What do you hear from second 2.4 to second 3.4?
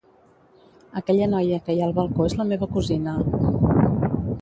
la meva cosina.